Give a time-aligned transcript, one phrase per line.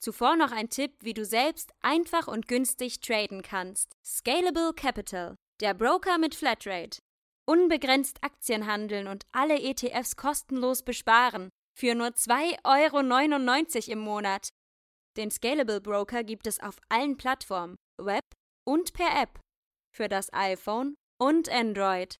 [0.00, 3.94] Zuvor noch ein Tipp, wie du selbst einfach und günstig traden kannst.
[4.02, 7.00] Scalable Capital, der Broker mit Flatrate.
[7.46, 11.50] Unbegrenzt Aktien handeln und alle ETFs kostenlos besparen.
[11.76, 14.48] Für nur 2,99 Euro im Monat.
[15.18, 18.24] Den Scalable Broker gibt es auf allen Plattformen, Web
[18.66, 19.38] und per App.
[19.94, 22.16] Für das iPhone und Android.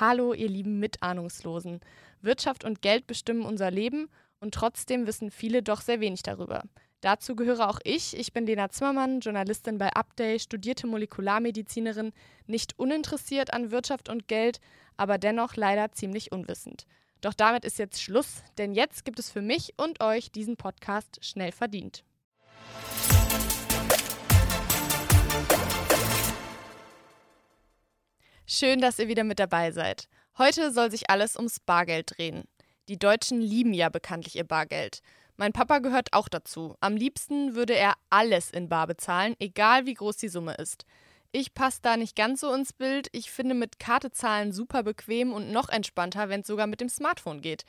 [0.00, 1.80] Hallo, ihr lieben Mitahnungslosen.
[2.22, 4.08] Wirtschaft und Geld bestimmen unser Leben
[4.40, 6.62] und trotzdem wissen viele doch sehr wenig darüber.
[7.02, 8.16] Dazu gehöre auch ich.
[8.16, 12.12] Ich bin Lena Zimmermann, Journalistin bei Update, studierte Molekularmedizinerin,
[12.46, 14.60] nicht uninteressiert an Wirtschaft und Geld,
[14.96, 16.86] aber dennoch leider ziemlich unwissend.
[17.20, 21.22] Doch damit ist jetzt Schluss, denn jetzt gibt es für mich und euch diesen Podcast
[21.22, 22.04] schnell verdient.
[28.52, 30.08] Schön, dass ihr wieder mit dabei seid.
[30.36, 32.48] Heute soll sich alles ums Bargeld drehen.
[32.88, 35.02] Die Deutschen lieben ja bekanntlich ihr Bargeld.
[35.36, 36.74] Mein Papa gehört auch dazu.
[36.80, 40.84] Am liebsten würde er alles in Bar bezahlen, egal wie groß die Summe ist.
[41.30, 43.06] Ich passe da nicht ganz so ins Bild.
[43.12, 46.88] Ich finde mit Karte zahlen super bequem und noch entspannter, wenn es sogar mit dem
[46.88, 47.62] Smartphone geht.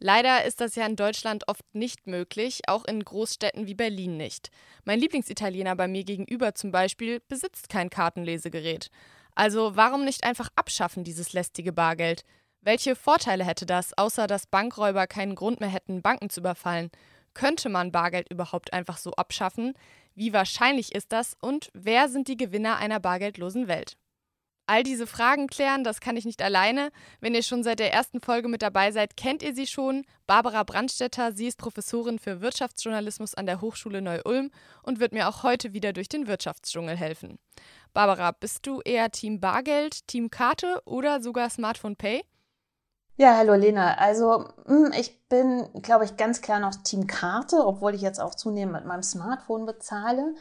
[0.00, 4.50] Leider ist das ja in Deutschland oft nicht möglich, auch in Großstädten wie Berlin nicht.
[4.84, 8.90] Mein Lieblingsitaliener bei mir gegenüber zum Beispiel besitzt kein Kartenlesegerät.
[9.36, 12.22] Also warum nicht einfach abschaffen, dieses lästige Bargeld?
[12.62, 16.90] Welche Vorteile hätte das, außer dass Bankräuber keinen Grund mehr hätten, Banken zu überfallen?
[17.34, 19.74] Könnte man Bargeld überhaupt einfach so abschaffen?
[20.14, 23.98] Wie wahrscheinlich ist das und wer sind die Gewinner einer bargeldlosen Welt?
[24.68, 26.90] All diese Fragen klären, das kann ich nicht alleine.
[27.20, 30.04] Wenn ihr schon seit der ersten Folge mit dabei seid, kennt ihr sie schon.
[30.26, 34.50] Barbara Brandstetter, sie ist Professorin für Wirtschaftsjournalismus an der Hochschule Neu-Ulm
[34.82, 37.38] und wird mir auch heute wieder durch den Wirtschaftsdschungel helfen.
[37.92, 42.24] Barbara, bist du eher Team Bargeld, Team Karte oder sogar Smartphone Pay?
[43.18, 43.94] Ja, hallo Lena.
[43.94, 48.34] Also hm, ich bin, glaube ich, ganz klar noch Team Karte, obwohl ich jetzt auch
[48.34, 50.34] zunehmend mit meinem Smartphone bezahle.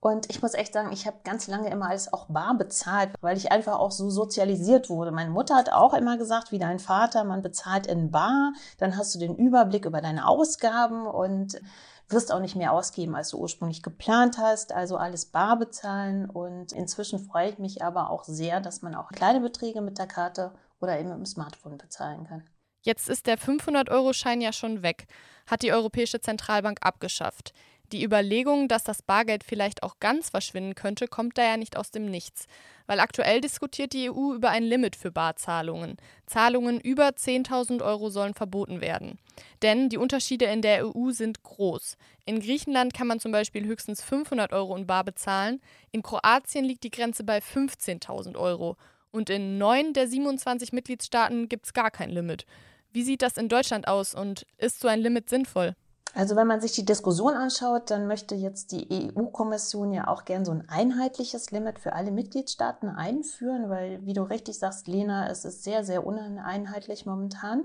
[0.00, 3.36] Und ich muss echt sagen, ich habe ganz lange immer alles auch bar bezahlt, weil
[3.36, 5.10] ich einfach auch so sozialisiert wurde.
[5.10, 9.14] Meine Mutter hat auch immer gesagt, wie dein Vater, man bezahlt in bar, dann hast
[9.14, 11.60] du den Überblick über deine Ausgaben und
[12.08, 14.72] wirst auch nicht mehr ausgeben, als du ursprünglich geplant hast.
[14.72, 16.30] Also alles bar bezahlen.
[16.30, 20.06] Und inzwischen freue ich mich aber auch sehr, dass man auch kleine Beträge mit der
[20.06, 22.48] Karte oder eben mit dem Smartphone bezahlen kann.
[22.82, 25.06] Jetzt ist der 500-Euro-Schein ja schon weg,
[25.46, 27.52] hat die Europäische Zentralbank abgeschafft.
[27.92, 31.90] Die Überlegung, dass das Bargeld vielleicht auch ganz verschwinden könnte, kommt da ja nicht aus
[31.90, 32.46] dem Nichts,
[32.86, 35.96] weil aktuell diskutiert die EU über ein Limit für Barzahlungen.
[36.26, 39.18] Zahlungen über 10.000 Euro sollen verboten werden.
[39.62, 41.96] Denn die Unterschiede in der EU sind groß.
[42.26, 46.84] In Griechenland kann man zum Beispiel höchstens 500 Euro in Bar bezahlen, in Kroatien liegt
[46.84, 48.76] die Grenze bei 15.000 Euro
[49.10, 52.44] und in neun der 27 Mitgliedstaaten gibt es gar kein Limit.
[52.92, 55.74] Wie sieht das in Deutschland aus und ist so ein Limit sinnvoll?
[56.14, 60.44] Also wenn man sich die Diskussion anschaut, dann möchte jetzt die EU-Kommission ja auch gern
[60.44, 65.44] so ein einheitliches Limit für alle Mitgliedstaaten einführen, weil, wie du richtig sagst, Lena, es
[65.44, 67.64] ist sehr, sehr uneinheitlich momentan.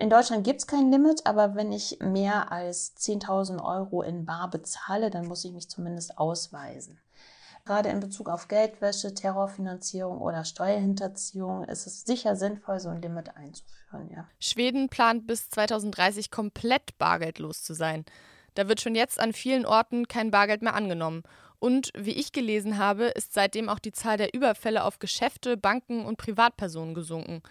[0.00, 4.50] In Deutschland gibt es kein Limit, aber wenn ich mehr als 10.000 Euro in Bar
[4.50, 7.00] bezahle, dann muss ich mich zumindest ausweisen.
[7.64, 13.36] Gerade in Bezug auf Geldwäsche, Terrorfinanzierung oder Steuerhinterziehung ist es sicher sinnvoll, so ein Limit
[13.36, 14.10] einzuführen.
[14.14, 14.28] Ja.
[14.40, 18.04] Schweden plant bis 2030 komplett bargeldlos zu sein.
[18.54, 21.22] Da wird schon jetzt an vielen Orten kein Bargeld mehr angenommen.
[21.60, 26.04] Und wie ich gelesen habe, ist seitdem auch die Zahl der Überfälle auf Geschäfte, Banken
[26.04, 27.42] und Privatpersonen gesunken.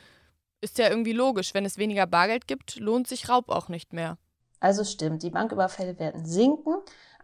[0.62, 4.18] Ist ja irgendwie logisch, wenn es weniger Bargeld gibt, lohnt sich Raub auch nicht mehr.
[4.60, 6.76] Also stimmt, die Banküberfälle werden sinken,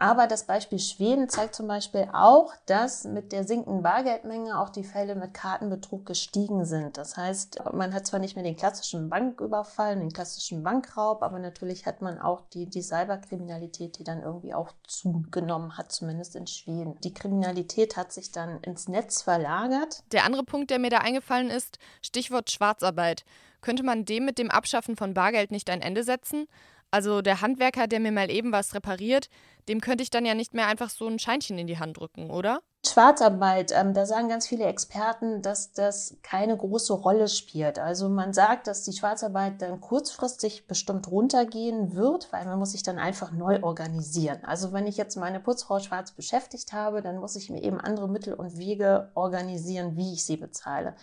[0.04, 4.84] aber das Beispiel Schweden zeigt zum Beispiel auch, dass mit der sinkenden Bargeldmenge auch die
[4.84, 6.98] Fälle mit Kartenbetrug gestiegen sind.
[6.98, 11.86] Das heißt, man hat zwar nicht mehr den klassischen Banküberfall, den klassischen Bankraub, aber natürlich
[11.86, 17.00] hat man auch die, die Cyberkriminalität, die dann irgendwie auch zugenommen hat, zumindest in Schweden.
[17.00, 20.04] Die Kriminalität hat sich dann ins Netz verlagert.
[20.12, 23.24] Der andere Punkt, der mir da eingefallen ist, Stichwort Schwarzarbeit.
[23.62, 26.50] Könnte man dem mit dem Abschaffen von Bargeld nicht ein Ende setzen?
[26.94, 29.28] Also der Handwerker, der mir mal eben was repariert,
[29.68, 32.30] dem könnte ich dann ja nicht mehr einfach so ein Scheinchen in die Hand drücken,
[32.30, 32.62] oder?
[32.86, 37.80] Schwarzarbeit, ähm, da sagen ganz viele Experten, dass das keine große Rolle spielt.
[37.80, 42.84] Also man sagt, dass die Schwarzarbeit dann kurzfristig bestimmt runtergehen wird, weil man muss sich
[42.84, 44.46] dann einfach neu organisieren.
[44.46, 48.08] Also wenn ich jetzt meine Putzfrau schwarz beschäftigt habe, dann muss ich mir eben andere
[48.08, 50.94] Mittel und Wege organisieren, wie ich sie bezahle.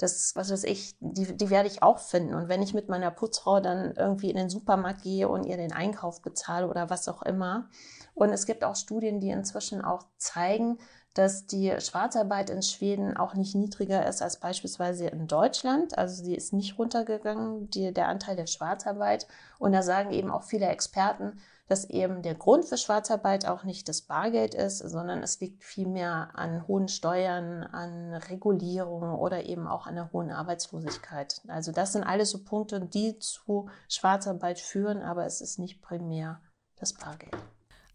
[0.00, 2.34] Das, was weiß ich, die, die werde ich auch finden.
[2.34, 5.72] Und wenn ich mit meiner Putzfrau dann irgendwie in den Supermarkt gehe und ihr den
[5.72, 7.68] Einkauf bezahle oder was auch immer.
[8.14, 10.78] Und es gibt auch Studien, die inzwischen auch zeigen,
[11.12, 15.98] dass die Schwarzarbeit in Schweden auch nicht niedriger ist als beispielsweise in Deutschland.
[15.98, 19.26] Also sie ist nicht runtergegangen, die, der Anteil der Schwarzarbeit.
[19.58, 23.88] Und da sagen eben auch viele Experten, dass eben der Grund für Schwarzarbeit auch nicht
[23.88, 29.86] das Bargeld ist, sondern es liegt vielmehr an hohen Steuern, an Regulierungen oder eben auch
[29.86, 31.40] an der hohen Arbeitslosigkeit.
[31.46, 36.40] Also das sind alles so Punkte, die zu Schwarzarbeit führen, aber es ist nicht primär
[36.74, 37.36] das Bargeld.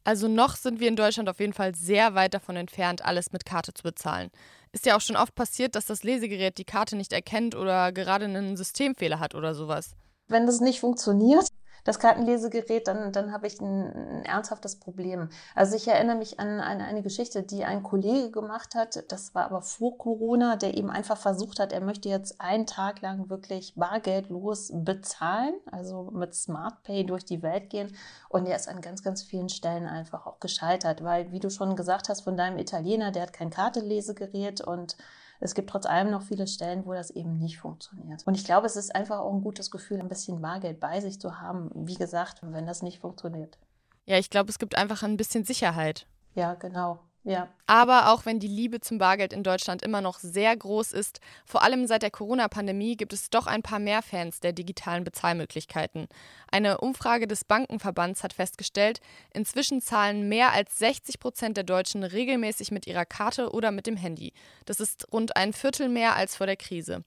[0.06, 3.44] Also noch sind wir in Deutschland auf jeden Fall sehr weit davon entfernt, alles mit
[3.44, 4.32] Karte zu bezahlen.
[4.72, 8.24] Ist ja auch schon oft passiert, dass das Lesegerät die Karte nicht erkennt oder gerade
[8.24, 9.98] einen Systemfehler hat oder sowas.
[10.30, 11.50] Wenn das nicht funktioniert,
[11.86, 15.30] das Kartenlesegerät, dann, dann habe ich ein, ein, ernsthaftes Problem.
[15.54, 19.06] Also ich erinnere mich an, an eine Geschichte, die ein Kollege gemacht hat.
[19.12, 23.02] Das war aber vor Corona, der eben einfach versucht hat, er möchte jetzt einen Tag
[23.02, 27.96] lang wirklich bargeldlos bezahlen, also mit SmartPay durch die Welt gehen.
[28.30, 31.76] Und er ist an ganz, ganz vielen Stellen einfach auch gescheitert, weil, wie du schon
[31.76, 34.98] gesagt hast, von deinem Italiener, der hat kein Kartenlesegerät und
[35.40, 38.26] es gibt trotz allem noch viele Stellen, wo das eben nicht funktioniert.
[38.26, 41.20] Und ich glaube, es ist einfach auch ein gutes Gefühl, ein bisschen Bargeld bei sich
[41.20, 43.58] zu haben, wie gesagt, wenn das nicht funktioniert.
[44.06, 46.08] Ja, ich glaube, es gibt einfach ein bisschen Sicherheit.
[46.36, 47.00] Ja, genau.
[47.26, 47.50] Ja.
[47.66, 51.64] Aber auch wenn die Liebe zum Bargeld in Deutschland immer noch sehr groß ist, vor
[51.64, 56.08] allem seit der Corona-Pandemie gibt es doch ein paar mehr Fans der digitalen Bezahlmöglichkeiten.
[56.52, 59.00] Eine Umfrage des Bankenverbands hat festgestellt,
[59.34, 63.98] inzwischen zahlen mehr als 60 Prozent der Deutschen regelmäßig mit ihrer Karte oder mit dem
[63.98, 64.32] Handy.
[64.66, 67.04] Das ist rund ein Viertel mehr als vor der Krise.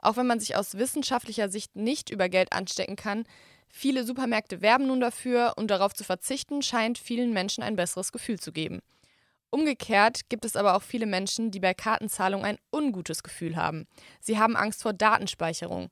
[0.00, 3.24] Auch wenn man sich aus wissenschaftlicher Sicht nicht über Geld anstecken kann,
[3.68, 8.40] viele Supermärkte werben nun dafür und darauf zu verzichten scheint vielen Menschen ein besseres Gefühl
[8.40, 8.80] zu geben.
[9.50, 13.86] Umgekehrt gibt es aber auch viele Menschen, die bei Kartenzahlung ein ungutes Gefühl haben.
[14.20, 15.90] Sie haben Angst vor Datenspeicherung.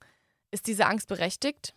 [0.51, 1.75] Ist diese Angst berechtigt?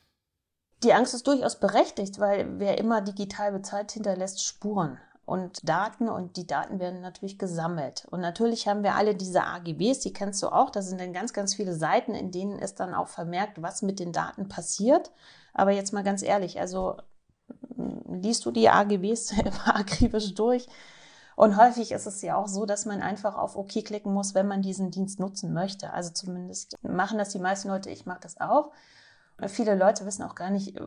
[0.84, 6.38] Die Angst ist durchaus berechtigt, weil wer immer digital bezahlt, hinterlässt Spuren und Daten und
[6.38, 8.08] die Daten werden natürlich gesammelt.
[8.10, 10.72] Und natürlich haben wir alle diese AGBs, die kennst du auch.
[10.72, 14.00] Da sind dann ganz, ganz viele Seiten, in denen ist dann auch vermerkt, was mit
[14.00, 15.12] den Daten passiert.
[15.54, 16.98] Aber jetzt mal ganz ehrlich, also
[18.08, 20.68] liest du die AGBs immer akribisch durch?
[21.40, 24.46] Und häufig ist es ja auch so, dass man einfach auf OK klicken muss, wenn
[24.46, 25.94] man diesen Dienst nutzen möchte.
[25.94, 28.74] Also zumindest machen das die meisten Leute, ich mache das auch.
[29.48, 30.78] Viele Leute wissen auch gar nicht,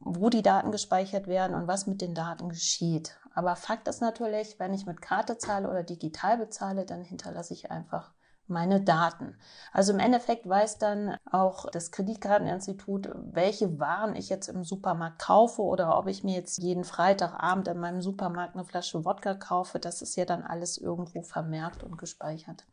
[0.00, 3.16] wo die Daten gespeichert werden und was mit den Daten geschieht.
[3.34, 7.70] Aber Fakt ist natürlich, wenn ich mit Karte zahle oder digital bezahle, dann hinterlasse ich
[7.70, 8.12] einfach
[8.46, 9.36] meine Daten.
[9.72, 15.62] Also im Endeffekt weiß dann auch das Kreditkarteninstitut, welche Waren ich jetzt im Supermarkt kaufe
[15.62, 19.78] oder ob ich mir jetzt jeden Freitagabend in meinem Supermarkt eine Flasche Wodka kaufe.
[19.78, 22.64] Das ist ja dann alles irgendwo vermerkt und gespeichert.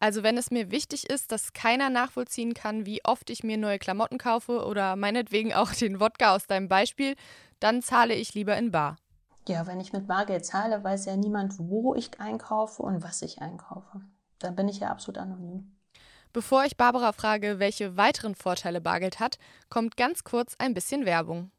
[0.00, 3.78] Also wenn es mir wichtig ist, dass keiner nachvollziehen kann, wie oft ich mir neue
[3.78, 7.14] Klamotten kaufe oder meinetwegen auch den Wodka aus deinem Beispiel,
[7.60, 8.96] dann zahle ich lieber in Bar.
[9.48, 13.40] Ja, wenn ich mit Bargeld zahle, weiß ja niemand, wo ich einkaufe und was ich
[13.40, 14.02] einkaufe
[14.38, 15.74] dann bin ich ja absolut anonym.
[16.32, 19.38] Bevor ich Barbara frage, welche weiteren Vorteile Bargeld hat,
[19.70, 21.50] kommt ganz kurz ein bisschen Werbung.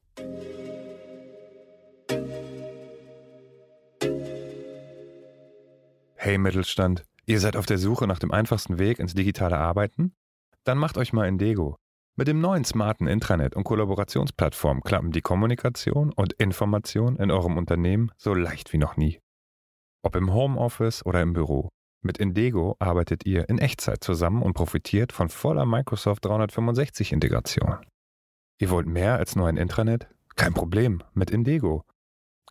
[6.16, 10.14] Hey Mittelstand, ihr seid auf der Suche nach dem einfachsten Weg ins digitale Arbeiten?
[10.64, 11.78] Dann macht euch mal Indego.
[12.16, 18.12] Mit dem neuen smarten Intranet und Kollaborationsplattform klappen die Kommunikation und Information in eurem Unternehmen
[18.18, 19.20] so leicht wie noch nie.
[20.04, 21.70] Ob im Homeoffice oder im Büro.
[22.02, 27.86] Mit Indego arbeitet ihr in Echtzeit zusammen und profitiert von voller Microsoft 365 Integration.
[28.58, 30.08] Ihr wollt mehr als nur ein Intranet?
[30.36, 31.84] Kein Problem, mit Indego.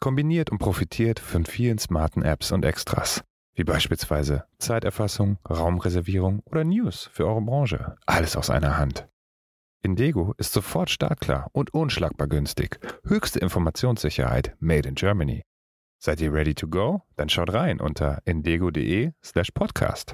[0.00, 3.24] Kombiniert und profitiert von vielen smarten Apps und Extras,
[3.54, 7.96] wie beispielsweise Zeiterfassung, Raumreservierung oder News für eure Branche.
[8.04, 9.08] Alles aus einer Hand.
[9.82, 12.78] Indego ist sofort startklar und unschlagbar günstig.
[13.04, 15.42] Höchste Informationssicherheit made in Germany.
[16.00, 17.02] Seid ihr ready to go?
[17.16, 20.12] Dann schaut rein unter indego.de slash podcast.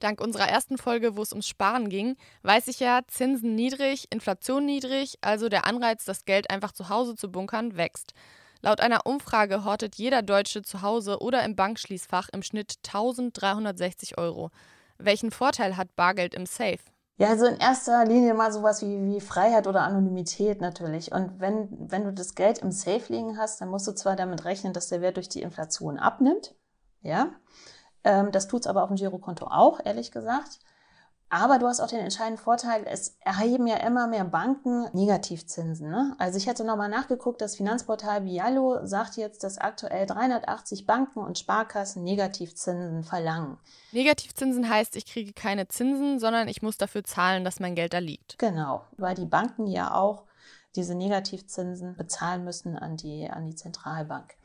[0.00, 4.64] Dank unserer ersten Folge, wo es ums Sparen ging, weiß ich ja, Zinsen niedrig, Inflation
[4.64, 8.14] niedrig, also der Anreiz, das Geld einfach zu Hause zu bunkern, wächst.
[8.62, 14.50] Laut einer Umfrage hortet jeder Deutsche zu Hause oder im Bankschließfach im Schnitt 1360 Euro.
[14.98, 16.80] Welchen Vorteil hat Bargeld im Safe?
[17.18, 21.10] Ja, also in erster Linie mal sowas wie, wie Freiheit oder Anonymität natürlich.
[21.10, 24.44] Und wenn, wenn du das Geld im Safe liegen hast, dann musst du zwar damit
[24.44, 26.54] rechnen, dass der Wert durch die Inflation abnimmt.
[27.02, 27.32] Ja,
[28.04, 30.60] ähm, das tut's aber auf dem Girokonto auch, ehrlich gesagt.
[31.30, 35.90] Aber du hast auch den entscheidenden Vorteil, es erheben ja immer mehr Banken Negativzinsen.
[35.90, 36.14] Ne?
[36.18, 41.38] Also ich hatte nochmal nachgeguckt, das Finanzportal Biallo sagt jetzt, dass aktuell 380 Banken und
[41.38, 43.58] Sparkassen Negativzinsen verlangen.
[43.92, 47.98] Negativzinsen heißt, ich kriege keine Zinsen, sondern ich muss dafür zahlen, dass mein Geld da
[47.98, 48.38] liegt.
[48.38, 50.24] Genau, weil die Banken ja auch
[50.76, 54.37] diese Negativzinsen bezahlen müssen an die, an die Zentralbank.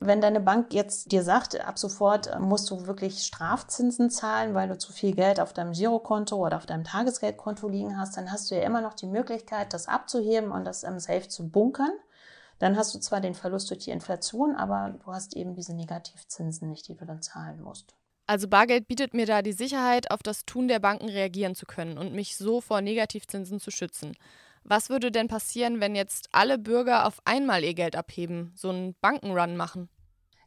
[0.00, 4.68] Wenn deine Bank jetzt dir sagt, ab sofort äh, musst du wirklich Strafzinsen zahlen, weil
[4.68, 8.50] du zu viel Geld auf deinem Girokonto oder auf deinem Tagesgeldkonto liegen hast, dann hast
[8.50, 11.92] du ja immer noch die Möglichkeit, das abzuheben und das im Safe zu bunkern.
[12.58, 16.68] Dann hast du zwar den Verlust durch die Inflation, aber du hast eben diese Negativzinsen
[16.68, 17.94] nicht, die du dann zahlen musst.
[18.26, 21.98] Also Bargeld bietet mir da die Sicherheit, auf das Tun der Banken reagieren zu können
[21.98, 24.16] und mich so vor Negativzinsen zu schützen.
[24.64, 28.94] Was würde denn passieren, wenn jetzt alle Bürger auf einmal ihr Geld abheben, so einen
[29.00, 29.88] Bankenrun machen?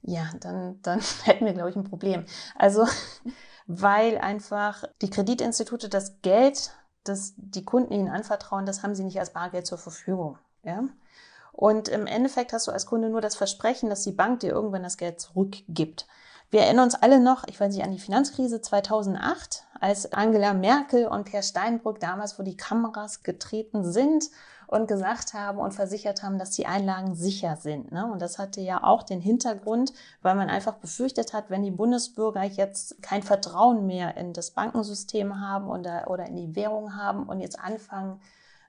[0.01, 2.25] Ja, dann, dann hätten wir, glaube ich, ein Problem.
[2.55, 2.85] Also,
[3.67, 6.71] weil einfach die Kreditinstitute das Geld,
[7.03, 10.39] das die Kunden ihnen anvertrauen, das haben sie nicht als Bargeld zur Verfügung.
[10.63, 10.83] Ja?
[11.51, 14.83] Und im Endeffekt hast du als Kunde nur das Versprechen, dass die Bank dir irgendwann
[14.83, 16.07] das Geld zurückgibt.
[16.49, 21.05] Wir erinnern uns alle noch, ich weiß nicht, an die Finanzkrise 2008, als Angela Merkel
[21.05, 24.29] und Per Steinbrück damals vor die Kameras getreten sind
[24.67, 27.91] und gesagt haben und versichert haben, dass die Einlagen sicher sind.
[27.91, 28.09] Ne?
[28.09, 32.43] Und das hatte ja auch den Hintergrund, weil man einfach befürchtet hat, wenn die Bundesbürger
[32.43, 37.41] jetzt kein Vertrauen mehr in das Bankensystem haben oder, oder in die Währung haben und
[37.41, 38.21] jetzt anfangen,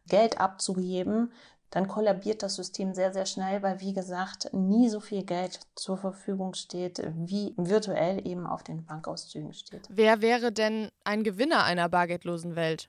[0.09, 1.33] Geld abzugeben,
[1.71, 5.99] dann kollabiert das System sehr, sehr schnell, weil, wie gesagt, nie so viel Geld zur
[5.99, 9.83] Verfügung steht, wie virtuell eben auf den Bankauszügen steht.
[9.91, 12.89] Wer wäre denn ein Gewinner einer bargeldlosen Welt?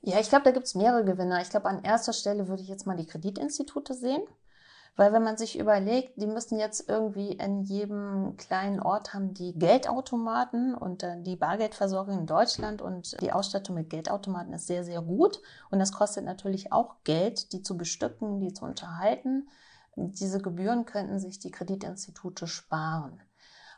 [0.00, 1.40] Ja, ich glaube, da gibt es mehrere Gewinner.
[1.40, 4.22] Ich glaube, an erster Stelle würde ich jetzt mal die Kreditinstitute sehen.
[4.98, 9.56] Weil wenn man sich überlegt, die müssen jetzt irgendwie in jedem kleinen Ort haben die
[9.56, 15.00] Geldautomaten und äh, die Bargeldversorgung in Deutschland und die Ausstattung mit Geldautomaten ist sehr, sehr
[15.00, 15.40] gut.
[15.70, 19.48] Und das kostet natürlich auch Geld, die zu bestücken, die zu unterhalten.
[19.94, 23.20] Diese Gebühren könnten sich die Kreditinstitute sparen.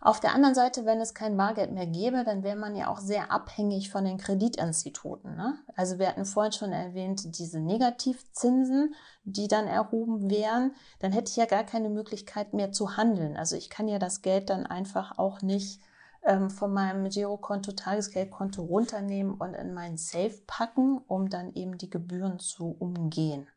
[0.03, 3.01] Auf der anderen Seite, wenn es kein Bargeld mehr gäbe, dann wäre man ja auch
[3.01, 5.37] sehr abhängig von den Kreditinstituten.
[5.37, 5.59] Ne?
[5.77, 11.37] Also wir hatten vorhin schon erwähnt, diese Negativzinsen, die dann erhoben wären, dann hätte ich
[11.37, 13.37] ja gar keine Möglichkeit mehr zu handeln.
[13.37, 15.83] Also ich kann ja das Geld dann einfach auch nicht
[16.23, 21.91] ähm, von meinem Girokonto, Tagesgeldkonto runternehmen und in meinen Safe packen, um dann eben die
[21.91, 23.49] Gebühren zu umgehen.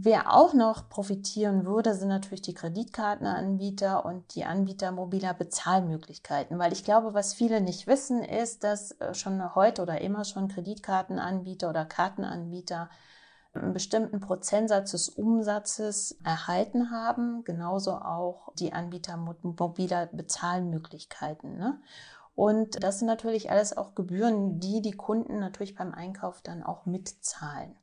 [0.00, 6.56] Wer auch noch profitieren würde, sind natürlich die Kreditkartenanbieter und die Anbieter mobiler Bezahlmöglichkeiten.
[6.60, 10.46] Weil ich glaube, was viele nicht wissen, ist, dass äh, schon heute oder immer schon
[10.46, 12.90] Kreditkartenanbieter oder Kartenanbieter
[13.54, 17.42] einen bestimmten Prozentsatz des Umsatzes erhalten haben.
[17.42, 21.58] Genauso auch die Anbieter mobiler Bezahlmöglichkeiten.
[21.58, 21.80] Ne?
[22.36, 26.86] Und das sind natürlich alles auch Gebühren, die die Kunden natürlich beim Einkauf dann auch
[26.86, 27.74] mitzahlen.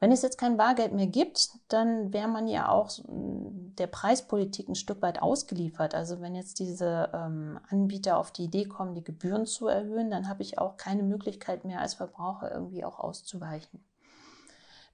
[0.00, 4.76] Wenn es jetzt kein Bargeld mehr gibt, dann wäre man ja auch der Preispolitik ein
[4.76, 5.94] Stück weit ausgeliefert.
[5.94, 10.28] Also wenn jetzt diese ähm, Anbieter auf die Idee kommen, die Gebühren zu erhöhen, dann
[10.28, 13.84] habe ich auch keine Möglichkeit mehr als Verbraucher irgendwie auch auszuweichen.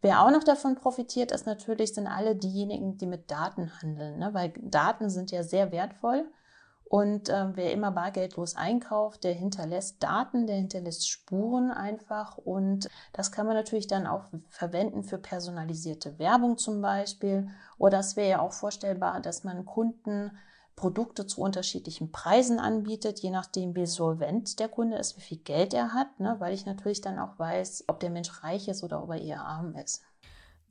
[0.01, 4.33] Wer auch noch davon profitiert, ist natürlich sind alle diejenigen, die mit Daten handeln, ne?
[4.33, 6.27] weil Daten sind ja sehr wertvoll
[6.85, 12.39] und äh, wer immer bargeldlos einkauft, der hinterlässt Daten, der hinterlässt Spuren einfach.
[12.39, 17.49] Und das kann man natürlich dann auch verwenden für personalisierte Werbung zum Beispiel.
[17.79, 20.31] Oder es wäre ja auch vorstellbar, dass man Kunden
[20.77, 25.73] Produkte zu unterschiedlichen Preisen anbietet, je nachdem, wie solvent der Kunde ist, wie viel Geld
[25.73, 26.37] er hat, ne?
[26.41, 29.45] weil ich natürlich dann auch weiß, ob der Mensch reich ist oder ob er eher
[29.45, 30.03] arm ist.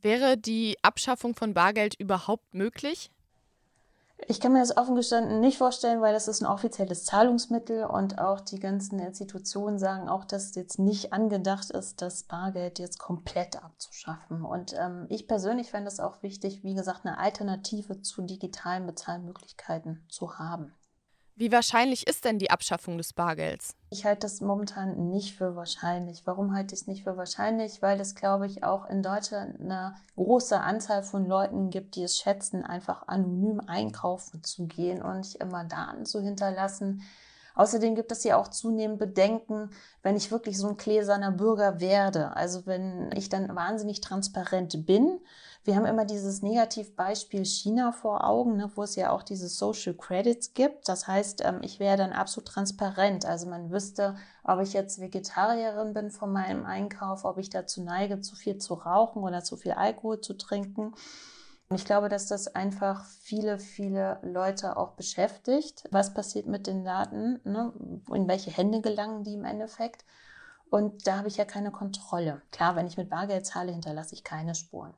[0.01, 3.11] Wäre die Abschaffung von Bargeld überhaupt möglich?
[4.27, 8.19] Ich kann mir das offen gestanden nicht vorstellen, weil das ist ein offizielles Zahlungsmittel und
[8.19, 13.61] auch die ganzen Institutionen sagen auch, dass jetzt nicht angedacht ist, das Bargeld jetzt komplett
[13.63, 14.43] abzuschaffen.
[14.43, 20.05] Und ähm, ich persönlich fände es auch wichtig, wie gesagt, eine Alternative zu digitalen Bezahlmöglichkeiten
[20.09, 20.73] zu haben.
[21.35, 23.75] Wie wahrscheinlich ist denn die Abschaffung des Bargelds?
[23.89, 26.21] Ich halte das momentan nicht für wahrscheinlich.
[26.25, 27.81] Warum halte ich es nicht für wahrscheinlich?
[27.81, 32.17] Weil es, glaube ich, auch in Deutschland eine große Anzahl von Leuten gibt, die es
[32.17, 37.01] schätzen, einfach anonym einkaufen zu gehen und nicht immer Daten zu hinterlassen.
[37.55, 39.69] Außerdem gibt es ja auch zunehmend Bedenken,
[40.01, 42.35] wenn ich wirklich so ein gläserner Bürger werde.
[42.35, 45.19] Also wenn ich dann wahnsinnig transparent bin
[45.65, 49.93] wir haben immer dieses Negativbeispiel China vor Augen, ne, wo es ja auch diese Social
[49.93, 50.89] Credits gibt.
[50.89, 53.25] Das heißt, ähm, ich wäre dann absolut transparent.
[53.25, 58.19] Also man wüsste, ob ich jetzt Vegetarierin bin von meinem Einkauf, ob ich dazu neige,
[58.19, 60.93] zu viel zu rauchen oder zu viel Alkohol zu trinken.
[61.73, 65.87] Und ich glaube, dass das einfach viele, viele Leute auch beschäftigt.
[65.89, 67.39] Was passiert mit den Daten?
[67.45, 67.73] Ne?
[68.13, 70.05] In welche Hände gelangen die im Endeffekt?
[70.73, 72.41] und da habe ich ja keine Kontrolle.
[72.51, 74.95] Klar, wenn ich mit Bargeld zahle, hinterlasse ich keine Spuren.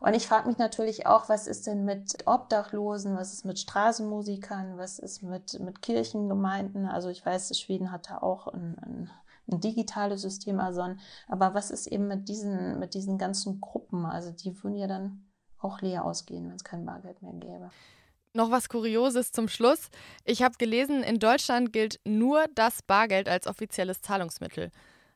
[0.00, 4.78] Und ich frage mich natürlich auch, was ist denn mit Obdachlosen, was ist mit Straßenmusikern,
[4.78, 6.86] was ist mit, mit Kirchengemeinden?
[6.86, 9.10] Also ich weiß, Schweden hat da auch ein, ein,
[9.52, 10.94] ein digitales System, also
[11.28, 14.06] aber was ist eben mit diesen, mit diesen ganzen Gruppen?
[14.06, 15.27] Also die würden ja dann
[15.60, 17.70] auch leer ausgehen, wenn es kein Bargeld mehr gäbe.
[18.34, 19.88] Noch was Kurioses zum Schluss.
[20.24, 24.70] Ich habe gelesen, in Deutschland gilt nur das Bargeld als offizielles Zahlungsmittel.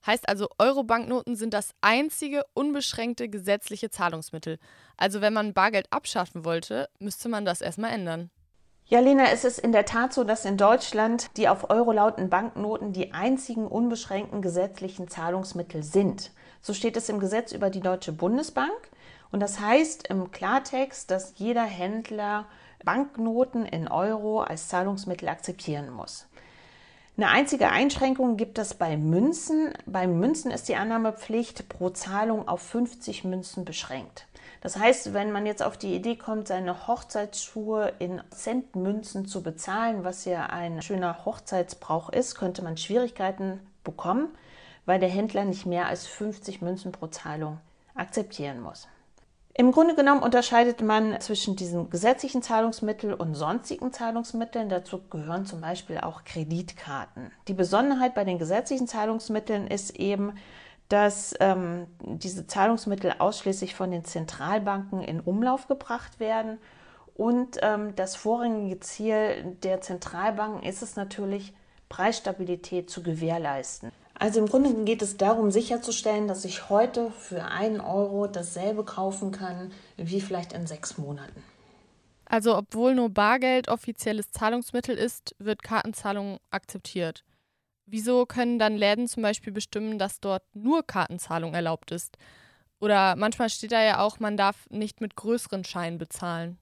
[0.04, 4.58] Heißt also, Euro-Banknoten sind das einzige unbeschränkte gesetzliche Zahlungsmittel.
[4.96, 8.30] Also wenn man Bargeld abschaffen wollte, müsste man das erstmal ändern.
[8.86, 12.28] Ja, Lena, es ist in der Tat so, dass in Deutschland die auf Euro lauten
[12.28, 16.32] Banknoten die einzigen unbeschränkten gesetzlichen Zahlungsmittel sind.
[16.60, 18.90] So steht es im Gesetz über die Deutsche Bundesbank.
[19.32, 22.44] Und das heißt im Klartext, dass jeder Händler
[22.84, 26.26] Banknoten in Euro als Zahlungsmittel akzeptieren muss.
[27.16, 29.72] Eine einzige Einschränkung gibt es bei Münzen.
[29.86, 34.26] Bei Münzen ist die Annahmepflicht pro Zahlung auf 50 Münzen beschränkt.
[34.60, 40.04] Das heißt, wenn man jetzt auf die Idee kommt, seine Hochzeitsschuhe in Centmünzen zu bezahlen,
[40.04, 44.28] was ja ein schöner Hochzeitsbrauch ist, könnte man Schwierigkeiten bekommen,
[44.86, 47.58] weil der Händler nicht mehr als 50 Münzen pro Zahlung
[47.94, 48.88] akzeptieren muss.
[49.54, 54.70] Im Grunde genommen unterscheidet man zwischen diesen gesetzlichen Zahlungsmitteln und sonstigen Zahlungsmitteln.
[54.70, 57.30] Dazu gehören zum Beispiel auch Kreditkarten.
[57.48, 60.32] Die Besonderheit bei den gesetzlichen Zahlungsmitteln ist eben,
[60.88, 66.58] dass ähm, diese Zahlungsmittel ausschließlich von den Zentralbanken in Umlauf gebracht werden.
[67.14, 71.52] Und ähm, das vorrangige Ziel der Zentralbanken ist es natürlich,
[71.90, 73.92] Preisstabilität zu gewährleisten.
[74.22, 79.32] Also im Grunde geht es darum, sicherzustellen, dass ich heute für einen Euro dasselbe kaufen
[79.32, 81.42] kann wie vielleicht in sechs Monaten.
[82.26, 87.24] Also obwohl nur Bargeld offizielles Zahlungsmittel ist, wird Kartenzahlung akzeptiert.
[87.86, 92.16] Wieso können dann Läden zum Beispiel bestimmen, dass dort nur Kartenzahlung erlaubt ist?
[92.78, 96.58] Oder manchmal steht da ja auch, man darf nicht mit größeren Scheinen bezahlen.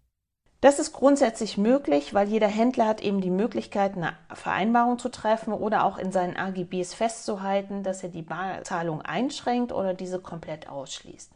[0.60, 5.54] Das ist grundsätzlich möglich, weil jeder Händler hat eben die Möglichkeit, eine Vereinbarung zu treffen
[5.54, 11.32] oder auch in seinen AGBs festzuhalten, dass er die Barzahlung einschränkt oder diese komplett ausschließt.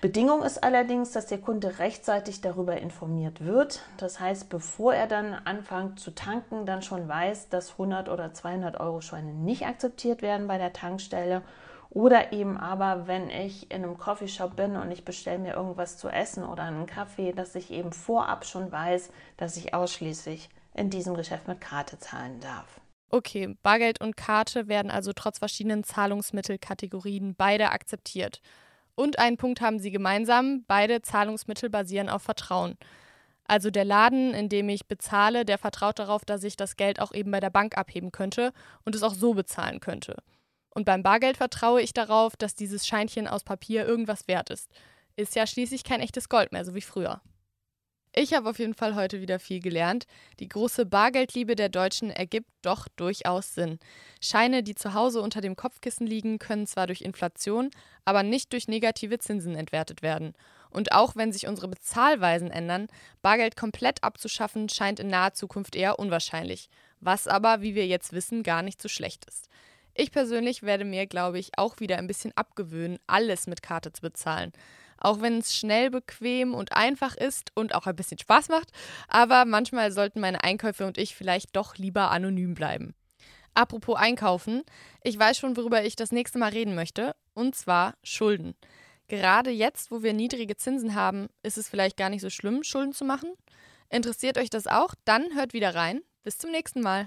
[0.00, 3.80] Bedingung ist allerdings, dass der Kunde rechtzeitig darüber informiert wird.
[3.96, 8.80] Das heißt, bevor er dann anfängt zu tanken, dann schon weiß, dass 100 oder 200
[8.80, 11.42] Euro Scheine nicht akzeptiert werden bei der Tankstelle
[11.94, 16.08] oder eben aber, wenn ich in einem Coffeeshop bin und ich bestelle mir irgendwas zu
[16.08, 21.14] essen oder einen Kaffee, dass ich eben vorab schon weiß, dass ich ausschließlich in diesem
[21.14, 22.80] Geschäft mit Karte zahlen darf.
[23.10, 28.40] Okay, Bargeld und Karte werden also trotz verschiedenen Zahlungsmittelkategorien beide akzeptiert.
[28.96, 32.76] Und einen Punkt haben sie gemeinsam, beide Zahlungsmittel basieren auf Vertrauen.
[33.46, 37.12] Also der Laden, in dem ich bezahle, der vertraut darauf, dass ich das Geld auch
[37.12, 38.52] eben bei der Bank abheben könnte
[38.84, 40.16] und es auch so bezahlen könnte.
[40.74, 44.70] Und beim Bargeld vertraue ich darauf, dass dieses Scheinchen aus Papier irgendwas wert ist.
[45.16, 47.22] Ist ja schließlich kein echtes Gold mehr, so wie früher.
[48.16, 50.06] Ich habe auf jeden Fall heute wieder viel gelernt.
[50.38, 53.80] Die große Bargeldliebe der Deutschen ergibt doch durchaus Sinn.
[54.20, 57.70] Scheine, die zu Hause unter dem Kopfkissen liegen, können zwar durch Inflation,
[58.04, 60.34] aber nicht durch negative Zinsen entwertet werden.
[60.70, 62.86] Und auch wenn sich unsere Bezahlweisen ändern,
[63.20, 66.68] Bargeld komplett abzuschaffen scheint in naher Zukunft eher unwahrscheinlich.
[67.00, 69.48] Was aber, wie wir jetzt wissen, gar nicht so schlecht ist.
[69.94, 74.02] Ich persönlich werde mir, glaube ich, auch wieder ein bisschen abgewöhnen, alles mit Karte zu
[74.02, 74.52] bezahlen.
[74.98, 78.70] Auch wenn es schnell, bequem und einfach ist und auch ein bisschen Spaß macht,
[79.08, 82.94] aber manchmal sollten meine Einkäufe und ich vielleicht doch lieber anonym bleiben.
[83.54, 84.62] Apropos Einkaufen,
[85.02, 88.54] ich weiß schon, worüber ich das nächste Mal reden möchte, und zwar Schulden.
[89.06, 92.92] Gerade jetzt, wo wir niedrige Zinsen haben, ist es vielleicht gar nicht so schlimm, Schulden
[92.92, 93.30] zu machen.
[93.90, 94.94] Interessiert euch das auch?
[95.04, 96.00] Dann hört wieder rein.
[96.24, 97.06] Bis zum nächsten Mal.